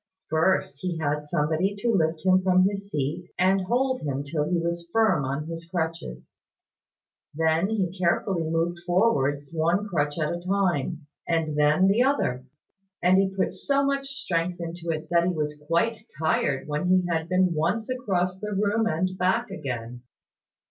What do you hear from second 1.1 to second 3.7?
somebody to lift him from his seat, and